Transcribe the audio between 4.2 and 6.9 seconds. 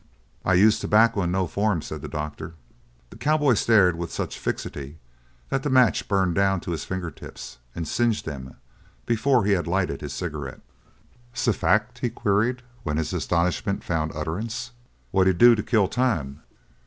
fixity that the match burned down to his